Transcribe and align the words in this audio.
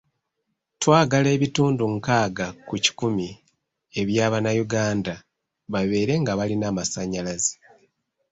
Twagala 0.81 1.27
ebitundu 1.35 1.83
nkaaga 1.95 2.47
ku 2.67 2.73
kikumi 2.83 3.29
ebya 3.99 4.25
bannayuganda 4.31 5.13
babeere 5.71 6.13
nga 6.21 6.33
balina 6.39 6.65
amasannyalaze. 6.71 7.53